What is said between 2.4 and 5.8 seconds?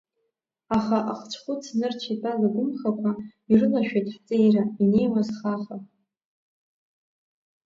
агәымхақәа, ирылашәеит ҳҵеира, инеиуаз хаха.